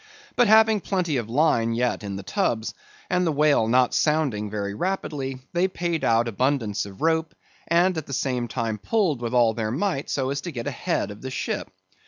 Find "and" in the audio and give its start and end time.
3.07-3.21, 7.67-7.95